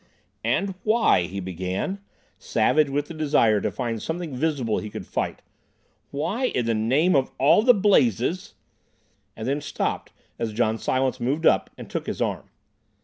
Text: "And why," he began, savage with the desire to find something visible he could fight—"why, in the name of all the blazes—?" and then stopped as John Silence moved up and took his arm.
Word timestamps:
"And 0.43 0.73
why," 0.83 1.27
he 1.27 1.39
began, 1.39 1.99
savage 2.39 2.89
with 2.89 3.05
the 3.07 3.13
desire 3.13 3.61
to 3.61 3.69
find 3.69 4.01
something 4.01 4.35
visible 4.35 4.79
he 4.79 4.89
could 4.89 5.05
fight—"why, 5.05 6.45
in 6.47 6.65
the 6.65 6.73
name 6.73 7.15
of 7.15 7.29
all 7.37 7.61
the 7.61 7.75
blazes—?" 7.75 8.55
and 9.35 9.47
then 9.47 9.61
stopped 9.61 10.11
as 10.39 10.53
John 10.53 10.79
Silence 10.79 11.19
moved 11.19 11.45
up 11.45 11.69
and 11.77 11.87
took 11.87 12.07
his 12.07 12.19
arm. 12.19 12.49